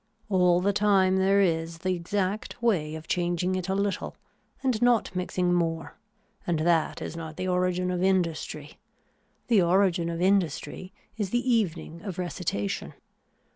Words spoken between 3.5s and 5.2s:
it a little and not